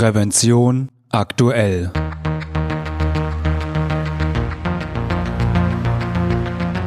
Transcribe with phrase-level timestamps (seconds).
[0.00, 1.92] Prävention aktuell.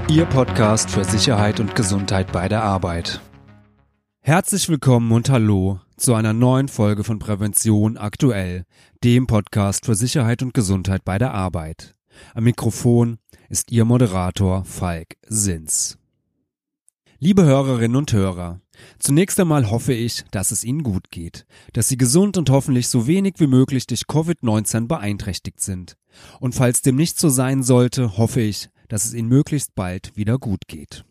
[0.09, 3.21] Ihr Podcast für Sicherheit und Gesundheit bei der Arbeit.
[4.21, 8.65] Herzlich willkommen und hallo zu einer neuen Folge von Prävention aktuell,
[9.03, 11.93] dem Podcast für Sicherheit und Gesundheit bei der Arbeit.
[12.33, 15.99] Am Mikrofon ist Ihr Moderator Falk Sins.
[17.19, 18.62] Liebe Hörerinnen und Hörer,
[18.99, 23.07] zunächst einmal hoffe ich, dass es Ihnen gut geht, dass Sie gesund und hoffentlich so
[23.07, 25.97] wenig wie möglich durch Covid-19 beeinträchtigt sind.
[26.39, 30.37] Und falls dem nicht so sein sollte, hoffe ich, dass es Ihnen möglichst bald wieder
[30.37, 31.05] gut geht.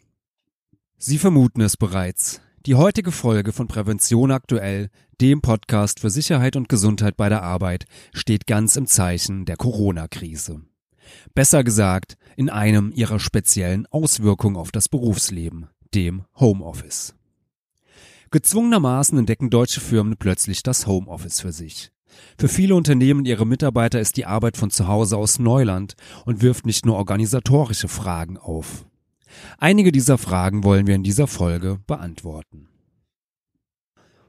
[0.99, 2.41] Sie vermuten es bereits.
[2.65, 4.89] Die heutige Folge von Prävention aktuell,
[5.21, 10.63] dem Podcast für Sicherheit und Gesundheit bei der Arbeit, steht ganz im Zeichen der Corona-Krise.
[11.35, 17.15] Besser gesagt, in einem ihrer speziellen Auswirkungen auf das Berufsleben, dem Homeoffice.
[18.33, 21.93] Gezwungenermaßen entdecken deutsche Firmen plötzlich das Homeoffice für sich.
[22.39, 26.43] Für viele Unternehmen und ihre Mitarbeiter ist die Arbeit von zu Hause aus Neuland und
[26.43, 28.87] wirft nicht nur organisatorische Fragen auf.
[29.59, 32.69] Einige dieser Fragen wollen wir in dieser Folge beantworten.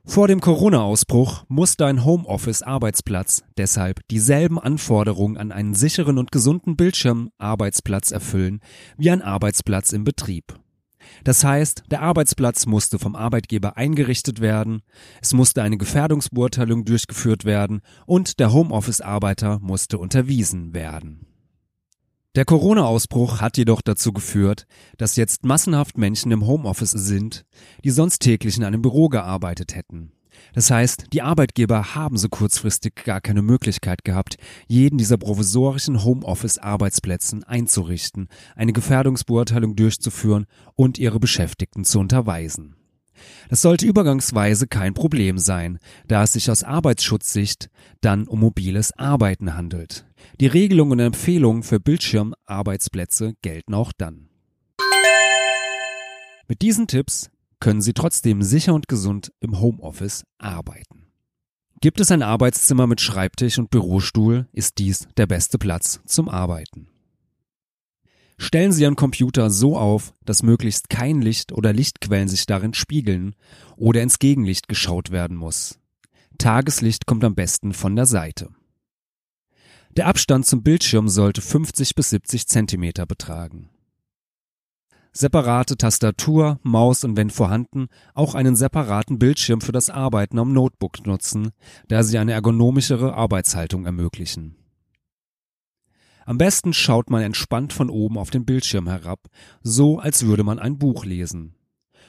[0.05, 8.11] Vor dem Corona-Ausbruch musste ein Homeoffice-Arbeitsplatz deshalb dieselben Anforderungen an einen sicheren und gesunden Bildschirm-Arbeitsplatz
[8.11, 8.59] erfüllen
[8.97, 10.59] wie ein Arbeitsplatz im Betrieb.
[11.23, 14.81] Das heißt, der Arbeitsplatz musste vom Arbeitgeber eingerichtet werden,
[15.21, 21.27] es musste eine Gefährdungsbeurteilung durchgeführt werden und der Homeoffice-Arbeiter musste unterwiesen werden.
[22.35, 24.65] Der Corona-Ausbruch hat jedoch dazu geführt,
[24.97, 27.45] dass jetzt massenhaft Menschen im Homeoffice sind,
[27.83, 30.13] die sonst täglich in einem Büro gearbeitet hätten.
[30.53, 37.43] Das heißt, die Arbeitgeber haben so kurzfristig gar keine Möglichkeit gehabt, jeden dieser provisorischen Homeoffice-Arbeitsplätzen
[37.43, 40.45] einzurichten, eine Gefährdungsbeurteilung durchzuführen
[40.75, 42.75] und ihre Beschäftigten zu unterweisen.
[43.49, 47.69] Das sollte übergangsweise kein Problem sein, da es sich aus Arbeitsschutzsicht
[48.01, 50.05] dann um mobiles Arbeiten handelt.
[50.39, 54.29] Die Regelungen und Empfehlungen für Bildschirmarbeitsplätze gelten auch dann.
[56.47, 57.29] Mit diesen Tipps
[57.63, 61.07] können Sie trotzdem sicher und gesund im Homeoffice arbeiten.
[61.79, 66.89] Gibt es ein Arbeitszimmer mit Schreibtisch und Bürostuhl, ist dies der beste Platz zum Arbeiten.
[68.37, 73.33] Stellen Sie Ihren Computer so auf, dass möglichst kein Licht oder Lichtquellen sich darin spiegeln
[73.77, 75.79] oder ins Gegenlicht geschaut werden muss.
[76.37, 78.49] Tageslicht kommt am besten von der Seite.
[79.91, 83.69] Der Abstand zum Bildschirm sollte 50 bis 70 Zentimeter betragen
[85.13, 91.05] separate Tastatur, Maus und wenn vorhanden auch einen separaten Bildschirm für das Arbeiten am Notebook
[91.05, 91.51] nutzen,
[91.87, 94.55] da sie eine ergonomischere Arbeitshaltung ermöglichen.
[96.25, 99.19] Am besten schaut man entspannt von oben auf den Bildschirm herab,
[99.61, 101.55] so als würde man ein Buch lesen.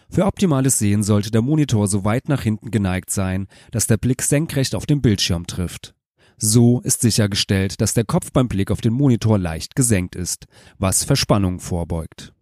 [0.09, 4.23] Für optimales Sehen sollte der Monitor so weit nach hinten geneigt sein, dass der Blick
[4.23, 5.95] senkrecht auf den Bildschirm trifft.
[6.37, 10.47] So ist sichergestellt, dass der Kopf beim Blick auf den Monitor leicht gesenkt ist,
[10.79, 12.34] was Verspannung vorbeugt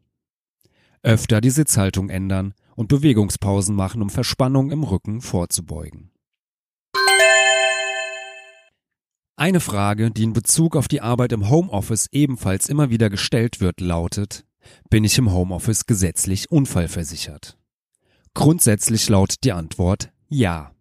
[1.02, 6.10] öfter die Sitzhaltung ändern und Bewegungspausen machen, um Verspannung im Rücken vorzubeugen.
[9.36, 13.80] Eine Frage, die in Bezug auf die Arbeit im Homeoffice ebenfalls immer wieder gestellt wird,
[13.80, 14.44] lautet,
[14.91, 17.58] bin ich im Homeoffice gesetzlich unfallversichert?
[18.34, 20.72] Grundsätzlich lautet die Antwort ja.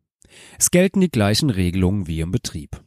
[0.58, 2.82] Es gelten die gleichen Regelungen wie im Betrieb.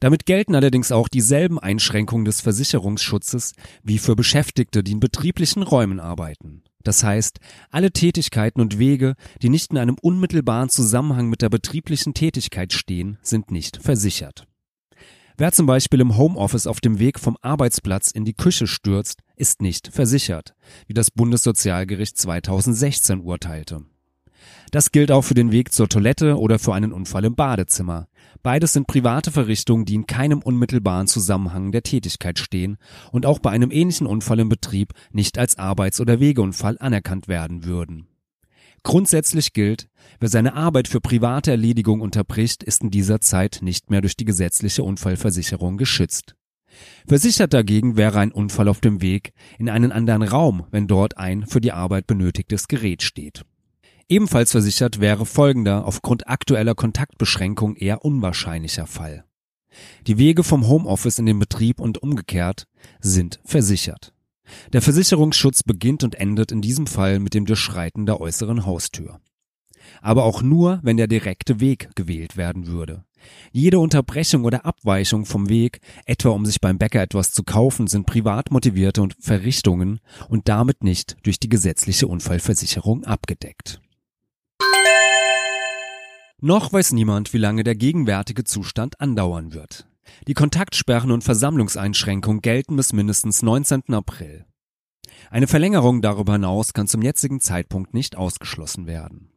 [0.00, 6.00] Damit gelten allerdings auch dieselben Einschränkungen des Versicherungsschutzes wie für Beschäftigte, die in betrieblichen Räumen
[6.00, 6.62] arbeiten.
[6.84, 7.38] Das heißt,
[7.70, 13.18] alle Tätigkeiten und Wege, die nicht in einem unmittelbaren Zusammenhang mit der betrieblichen Tätigkeit stehen,
[13.22, 14.46] sind nicht versichert.
[15.36, 19.62] Wer zum Beispiel im Homeoffice auf dem Weg vom Arbeitsplatz in die Küche stürzt, ist
[19.62, 20.54] nicht versichert,
[20.88, 23.84] wie das Bundessozialgericht 2016 urteilte.
[24.70, 28.08] Das gilt auch für den Weg zur Toilette oder für einen Unfall im Badezimmer.
[28.42, 32.76] Beides sind private Verrichtungen, die in keinem unmittelbaren Zusammenhang der Tätigkeit stehen
[33.10, 37.64] und auch bei einem ähnlichen Unfall im Betrieb nicht als Arbeits- oder Wegeunfall anerkannt werden
[37.64, 38.06] würden.
[38.84, 39.88] Grundsätzlich gilt,
[40.20, 44.24] wer seine Arbeit für private Erledigung unterbricht, ist in dieser Zeit nicht mehr durch die
[44.24, 46.36] gesetzliche Unfallversicherung geschützt.
[47.06, 51.46] Versichert dagegen wäre ein Unfall auf dem Weg in einen anderen Raum, wenn dort ein
[51.46, 53.44] für die Arbeit benötigtes Gerät steht.
[54.10, 59.24] Ebenfalls versichert wäre folgender aufgrund aktueller Kontaktbeschränkung eher unwahrscheinlicher Fall.
[60.06, 62.66] Die Wege vom Homeoffice in den Betrieb und umgekehrt
[63.00, 64.14] sind versichert.
[64.72, 69.20] Der Versicherungsschutz beginnt und endet in diesem Fall mit dem Durchschreiten der äußeren Haustür.
[70.00, 73.04] Aber auch nur, wenn der direkte Weg gewählt werden würde.
[73.52, 78.06] Jede Unterbrechung oder Abweichung vom Weg, etwa um sich beim Bäcker etwas zu kaufen, sind
[78.06, 83.82] privat motivierte Verrichtungen und damit nicht durch die gesetzliche Unfallversicherung abgedeckt.
[86.40, 89.88] Noch weiß niemand, wie lange der gegenwärtige Zustand andauern wird.
[90.28, 93.92] Die Kontaktsperren und Versammlungseinschränkungen gelten bis mindestens 19.
[93.92, 94.46] April.
[95.32, 99.32] Eine Verlängerung darüber hinaus kann zum jetzigen Zeitpunkt nicht ausgeschlossen werden.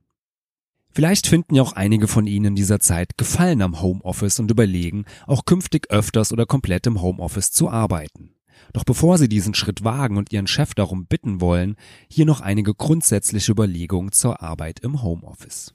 [0.91, 5.05] Vielleicht finden ja auch einige von Ihnen in dieser Zeit Gefallen am Homeoffice und überlegen,
[5.25, 8.35] auch künftig öfters oder komplett im Homeoffice zu arbeiten.
[8.73, 11.77] Doch bevor Sie diesen Schritt wagen und Ihren Chef darum bitten wollen,
[12.09, 15.73] hier noch einige grundsätzliche Überlegungen zur Arbeit im Homeoffice.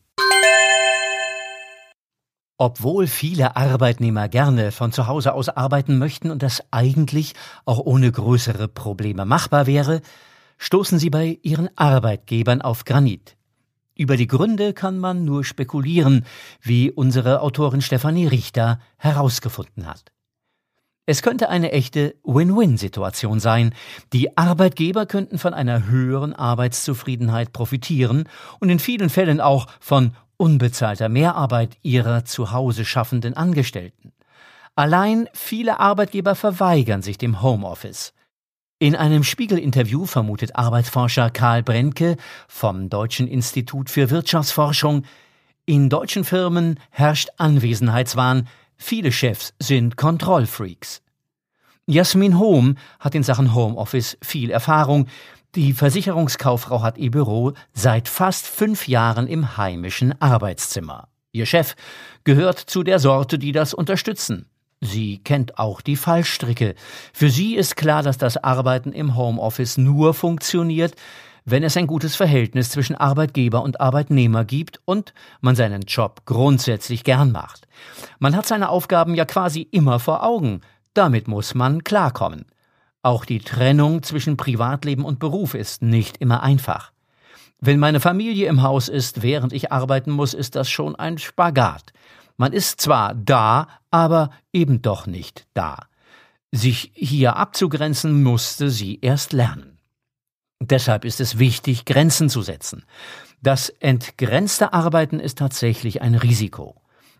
[2.58, 7.34] Obwohl viele Arbeitnehmer gerne von zu Hause aus arbeiten möchten und das eigentlich
[7.66, 10.00] auch ohne größere Probleme machbar wäre,
[10.56, 13.36] stoßen sie bei ihren Arbeitgebern auf Granit.
[13.94, 16.24] Über die Gründe kann man nur spekulieren,
[16.62, 20.12] wie unsere Autorin Stefanie Richter herausgefunden hat.
[21.06, 23.74] Es könnte eine echte Win-Win-Situation sein.
[24.12, 31.08] Die Arbeitgeber könnten von einer höheren Arbeitszufriedenheit profitieren und in vielen Fällen auch von unbezahlter
[31.08, 34.12] Mehrarbeit ihrer zu Hause schaffenden Angestellten.
[34.74, 38.12] Allein viele Arbeitgeber verweigern sich dem Homeoffice.
[38.78, 42.16] In einem Spiegel-Interview vermutet Arbeitsforscher Karl Brenke
[42.46, 45.04] vom Deutschen Institut für Wirtschaftsforschung,
[45.68, 48.46] in deutschen Firmen herrscht Anwesenheitswahn,
[48.76, 51.02] viele Chefs sind Kontrollfreaks.
[51.86, 55.08] Jasmin Hohm hat in Sachen Homeoffice viel Erfahrung.
[55.56, 61.08] Die Versicherungskauffrau hat ihr Büro seit fast fünf Jahren im heimischen Arbeitszimmer.
[61.32, 61.76] Ihr Chef
[62.24, 64.50] gehört zu der Sorte, die das unterstützen.
[64.82, 66.74] Sie kennt auch die Fallstricke.
[67.14, 70.94] Für sie ist klar, dass das Arbeiten im Homeoffice nur funktioniert,
[71.46, 77.02] wenn es ein gutes Verhältnis zwischen Arbeitgeber und Arbeitnehmer gibt und man seinen Job grundsätzlich
[77.02, 77.66] gern macht.
[78.18, 80.60] Man hat seine Aufgaben ja quasi immer vor Augen.
[80.92, 82.44] Damit muss man klarkommen.
[83.06, 86.90] Auch die Trennung zwischen Privatleben und Beruf ist nicht immer einfach.
[87.60, 91.92] Wenn meine Familie im Haus ist, während ich arbeiten muss, ist das schon ein Spagat.
[92.36, 95.86] Man ist zwar da, aber eben doch nicht da.
[96.50, 99.78] Sich hier abzugrenzen musste sie erst lernen.
[100.58, 102.82] Deshalb ist es wichtig, Grenzen zu setzen.
[103.40, 106.74] Das entgrenzte Arbeiten ist tatsächlich ein Risiko.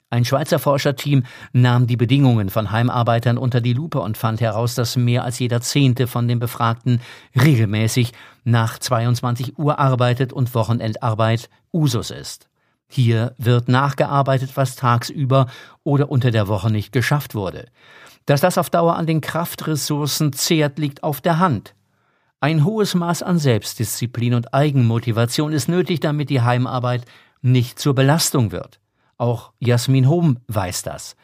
[0.09, 4.95] Ein Schweizer Forscherteam nahm die Bedingungen von Heimarbeitern unter die Lupe und fand heraus, dass
[4.95, 7.01] mehr als jeder Zehnte von den Befragten
[7.35, 8.13] regelmäßig
[8.45, 12.49] nach 22 Uhr arbeitet und Wochenendarbeit Usus ist.
[12.89, 15.49] Hier wird nachgearbeitet, was tagsüber
[15.83, 17.67] oder unter der Woche nicht geschafft wurde.
[18.27, 21.75] Dass das auf Dauer an den Kraftressourcen zehrt, liegt auf der Hand.
[22.39, 27.05] Ein hohes Maß an Selbstdisziplin und Eigenmotivation ist nötig, damit die Heimarbeit
[27.43, 28.79] nicht zur Belastung wird.
[29.19, 31.17] Auch Jasmin Hom weiß das.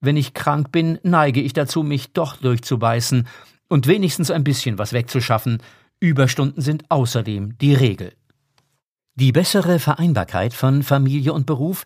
[0.00, 3.26] Wenn ich krank bin, neige ich dazu, mich doch durchzubeißen
[3.68, 5.62] und wenigstens ein bisschen was wegzuschaffen.
[6.00, 8.12] Überstunden sind außerdem die Regel.
[9.16, 11.84] Die bessere Vereinbarkeit von Familie und Beruf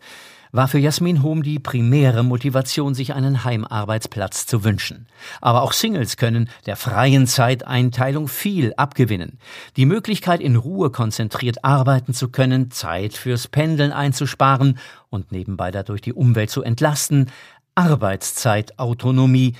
[0.53, 5.07] war für Jasmin Hom die primäre Motivation, sich einen Heimarbeitsplatz zu wünschen.
[5.41, 9.39] Aber auch Singles können der freien Zeiteinteilung viel abgewinnen.
[9.75, 14.77] Die Möglichkeit, in Ruhe konzentriert arbeiten zu können, Zeit fürs Pendeln einzusparen
[15.09, 17.31] und nebenbei dadurch die Umwelt zu entlasten,
[17.75, 19.55] Arbeitszeitautonomie,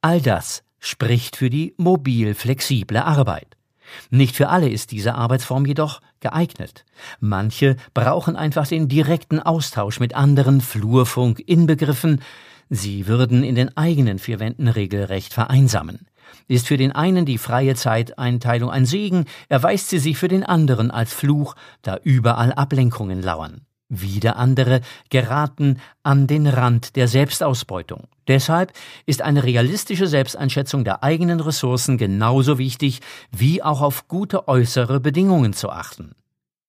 [0.00, 3.56] all das spricht für die mobil flexible Arbeit.
[4.10, 6.84] Nicht für alle ist diese Arbeitsform jedoch geeignet.
[7.20, 12.22] Manche brauchen einfach den direkten Austausch mit anderen, Flurfunk inbegriffen.
[12.70, 16.06] Sie würden in den eigenen vier Wänden regelrecht vereinsamen.
[16.48, 20.90] Ist für den einen die freie Zeiteinteilung ein Segen, erweist sie sich für den anderen
[20.90, 23.66] als Fluch, da überall Ablenkungen lauern.
[23.94, 24.80] Wieder andere
[25.10, 28.08] geraten an den Rand der Selbstausbeutung.
[28.26, 28.72] Deshalb
[29.04, 35.52] ist eine realistische Selbsteinschätzung der eigenen Ressourcen genauso wichtig, wie auch auf gute äußere Bedingungen
[35.52, 36.14] zu achten.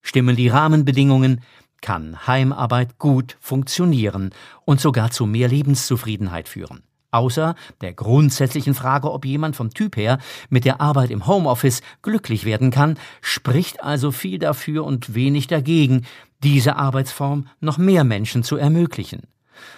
[0.01, 1.39] Stimmen die Rahmenbedingungen,
[1.79, 4.31] kann Heimarbeit gut funktionieren
[4.65, 6.83] und sogar zu mehr Lebenszufriedenheit führen.
[7.13, 10.17] Außer der grundsätzlichen Frage, ob jemand vom Typ her
[10.49, 16.05] mit der Arbeit im Homeoffice glücklich werden kann, spricht also viel dafür und wenig dagegen,
[16.43, 19.21] diese Arbeitsform noch mehr Menschen zu ermöglichen.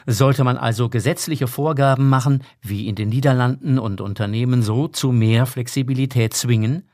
[0.06, 5.46] Sollte man also gesetzliche Vorgaben machen, wie in den Niederlanden und Unternehmen so zu mehr
[5.46, 6.88] Flexibilität zwingen?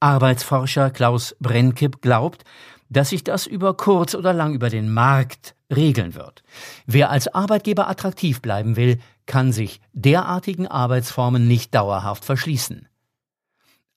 [0.00, 2.44] Arbeitsforscher Klaus Brenkipp glaubt,
[2.88, 6.42] dass sich das über kurz oder lang über den Markt regeln wird.
[6.86, 12.88] Wer als Arbeitgeber attraktiv bleiben will, kann sich derartigen Arbeitsformen nicht dauerhaft verschließen.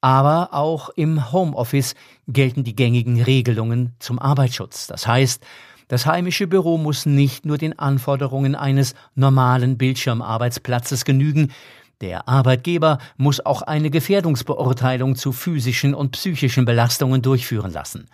[0.02, 1.96] Aber auch im Homeoffice
[2.28, 4.88] gelten die gängigen Regelungen zum Arbeitsschutz.
[4.88, 5.44] Das heißt,
[5.90, 11.52] das heimische Büro muss nicht nur den Anforderungen eines normalen Bildschirmarbeitsplatzes genügen,
[12.02, 18.08] Der Arbeitgeber muss auch eine Gefährdungsbeurteilung zu physischen und psychischen Belastungen durchführen lassen.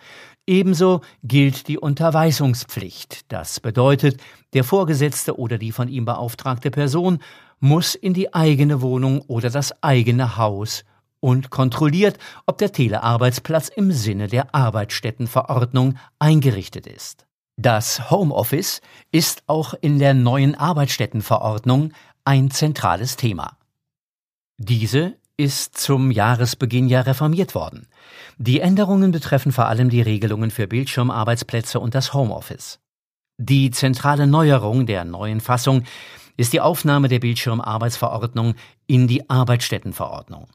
[0.46, 3.32] Ebenso gilt die Unterweisungspflicht.
[3.32, 4.20] Das bedeutet,
[4.54, 7.18] der Vorgesetzte oder die von ihm beauftragte Person
[7.60, 10.84] muss in die eigene Wohnung oder das eigene Haus
[11.20, 17.26] und kontrolliert, ob der Telearbeitsplatz im Sinne der Arbeitsstättenverordnung eingerichtet ist.
[17.56, 21.92] Das Homeoffice ist auch in der neuen Arbeitsstättenverordnung
[22.24, 23.56] ein zentrales Thema.
[24.58, 27.88] Diese ist zum Jahresbeginn ja reformiert worden.
[28.38, 32.80] Die Änderungen betreffen vor allem die Regelungen für Bildschirmarbeitsplätze und das Homeoffice.
[33.36, 35.84] Die zentrale Neuerung der neuen Fassung
[36.38, 38.54] ist die Aufnahme der Bildschirmarbeitsverordnung
[38.86, 40.48] in die Arbeitsstättenverordnung.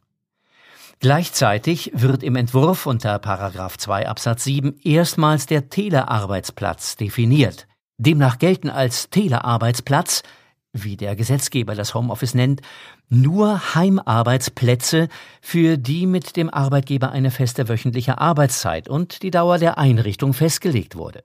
[1.00, 7.68] Gleichzeitig wird im Entwurf unter Paragraph 2 Absatz 7 erstmals der Telearbeitsplatz definiert.
[7.98, 10.24] Demnach gelten als Telearbeitsplatz,
[10.74, 12.62] wie der Gesetzgeber das Homeoffice nennt,
[13.10, 15.10] nur Heimarbeitsplätze,
[15.42, 20.96] für die mit dem Arbeitgeber eine feste wöchentliche Arbeitszeit und die Dauer der Einrichtung festgelegt
[20.96, 21.24] wurde.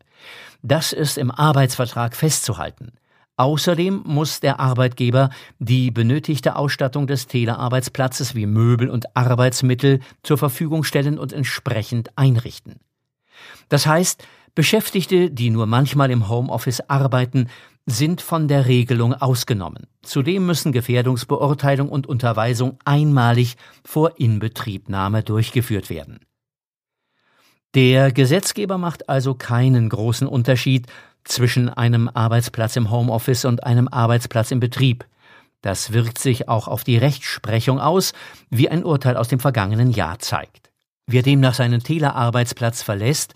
[0.62, 2.92] Das ist im Arbeitsvertrag festzuhalten.
[3.36, 10.84] Außerdem muss der Arbeitgeber die benötigte Ausstattung des Telearbeitsplatzes wie Möbel und Arbeitsmittel zur Verfügung
[10.84, 12.80] stellen und entsprechend einrichten.
[13.68, 17.48] Das heißt, Beschäftigte, die nur manchmal im Homeoffice arbeiten,
[17.86, 19.86] sind von der Regelung ausgenommen.
[20.02, 26.18] Zudem müssen Gefährdungsbeurteilung und Unterweisung einmalig vor Inbetriebnahme durchgeführt werden.
[27.74, 30.86] Der Gesetzgeber macht also keinen großen Unterschied
[31.24, 35.04] zwischen einem Arbeitsplatz im Homeoffice und einem Arbeitsplatz im Betrieb.
[35.62, 38.12] Das wirkt sich auch auf die Rechtsprechung aus,
[38.50, 40.70] wie ein Urteil aus dem vergangenen Jahr zeigt.
[41.06, 43.34] Wer demnach seinen Telearbeitsplatz verlässt,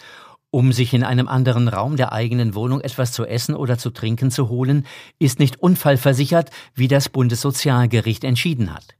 [0.50, 4.30] um sich in einem anderen Raum der eigenen Wohnung etwas zu essen oder zu trinken
[4.30, 4.86] zu holen,
[5.18, 8.94] ist nicht unfallversichert, wie das Bundessozialgericht entschieden hat.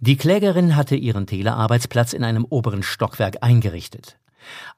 [0.00, 4.18] Die Klägerin hatte ihren Telearbeitsplatz in einem oberen Stockwerk eingerichtet.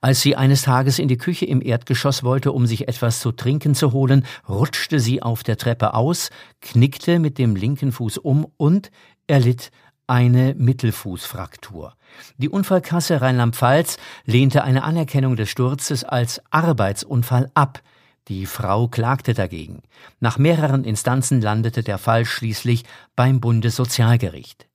[0.01, 3.75] Als sie eines Tages in die Küche im Erdgeschoss wollte, um sich etwas zu trinken
[3.75, 6.31] zu holen, rutschte sie auf der Treppe aus,
[6.61, 8.91] knickte mit dem linken Fuß um und
[9.27, 9.71] erlitt
[10.09, 11.95] eine Mittelfußfraktur.
[12.39, 17.81] Die Unfallkasse Rheinland-Pfalz lehnte eine Anerkennung des Sturzes als Arbeitsunfall ab.
[18.29, 19.83] Die Frau klagte dagegen.
[20.21, 22.85] Nach mehreren Instanzen landete der Fall schließlich
[23.17, 24.67] beim Bundessozialgericht.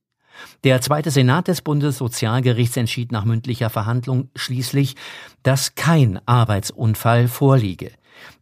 [0.63, 4.95] Der zweite Senat des Bundessozialgerichts entschied nach mündlicher Verhandlung schließlich,
[5.43, 7.91] dass kein Arbeitsunfall vorliege.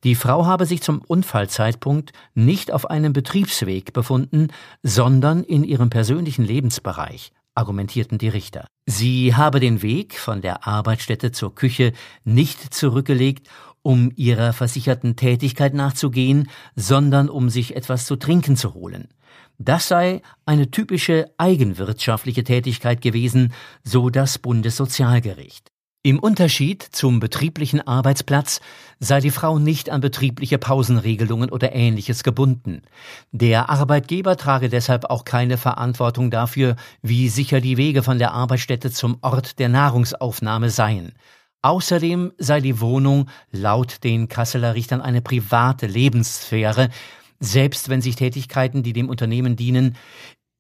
[0.04, 4.48] Die Frau habe sich zum Unfallzeitpunkt nicht auf einem Betriebsweg befunden,
[4.84, 8.68] sondern in ihrem persönlichen Lebensbereich, argumentierten die Richter.
[8.86, 13.48] Sie habe den Weg von der Arbeitsstätte zur Küche nicht zurückgelegt,
[13.84, 19.08] um ihrer versicherten Tätigkeit nachzugehen, sondern um sich etwas zu trinken zu holen.
[19.58, 25.71] Das sei eine typische eigenwirtschaftliche Tätigkeit gewesen, so das Bundessozialgericht.
[26.04, 28.60] Im Unterschied zum betrieblichen Arbeitsplatz
[29.00, 32.82] sei die Frau nicht an betriebliche Pausenregelungen oder ähnliches gebunden.
[33.32, 38.90] Der Arbeitgeber trage deshalb auch keine Verantwortung dafür, wie sicher die Wege von der Arbeitsstätte
[38.90, 41.12] zum Ort der Nahrungsaufnahme seien.
[41.62, 46.90] Außerdem sei die Wohnung laut den Kasseler Richtern eine private Lebenssphäre,
[47.40, 49.96] selbst wenn sich Tätigkeiten, die dem Unternehmen dienen,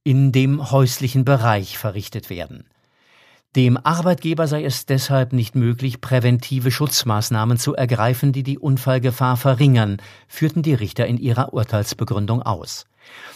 [0.03, 2.65] in dem häuslichen Bereich verrichtet werden.
[3.55, 9.97] Dem Arbeitgeber sei es deshalb nicht möglich, präventive Schutzmaßnahmen zu ergreifen, die die Unfallgefahr verringern,
[10.29, 12.85] führten die Richter in ihrer Urteilsbegründung aus.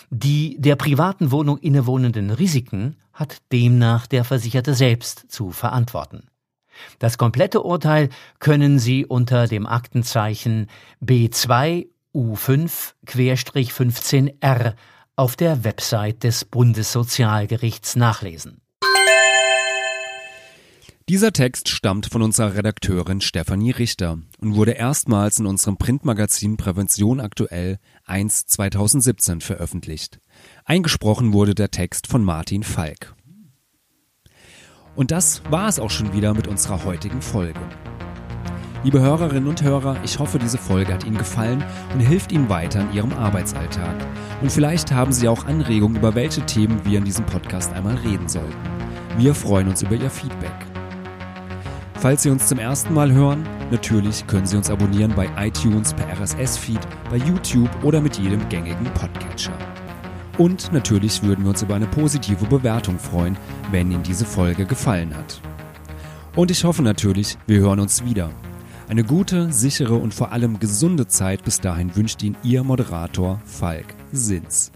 [0.09, 6.29] Die der privaten Wohnung innewohnenden Risiken hat demnach der Versicherte selbst zu verantworten.
[6.99, 8.07] Das komplette Urteil
[8.39, 10.67] können Sie unter dem Aktenzeichen
[11.03, 14.75] B2 U5-15R
[15.17, 18.61] auf der Website des Bundessozialgerichts nachlesen.
[21.07, 27.19] Dieser Text stammt von unserer Redakteurin Stefanie Richter und wurde erstmals in unserem Printmagazin Prävention
[27.19, 30.19] aktuell 1 2017 veröffentlicht.
[30.63, 33.13] Eingesprochen wurde der Text von Martin Falk.
[34.95, 37.59] Und das war es auch schon wieder mit unserer heutigen Folge.
[38.83, 42.81] Liebe Hörerinnen und Hörer, ich hoffe, diese Folge hat Ihnen gefallen und hilft Ihnen weiter
[42.81, 43.95] in Ihrem Arbeitsalltag.
[44.41, 48.27] Und vielleicht haben Sie auch Anregungen, über welche Themen wir in diesem Podcast einmal reden
[48.27, 48.57] sollten.
[49.17, 50.64] Wir freuen uns über Ihr Feedback.
[52.05, 56.07] Falls Sie uns zum ersten Mal hören, natürlich können Sie uns abonnieren bei iTunes, per
[56.07, 59.57] RSS-Feed, bei YouTube oder mit jedem gängigen Podcatcher.
[60.37, 63.35] Und natürlich würden wir uns über eine positive Bewertung freuen,
[63.71, 65.41] wenn Ihnen diese Folge gefallen hat.
[66.35, 68.29] Und ich hoffe natürlich, wir hören uns wieder.
[68.87, 73.95] Eine gute, sichere und vor allem gesunde Zeit bis dahin wünscht Ihnen Ihr Moderator Falk
[74.11, 74.71] Sins.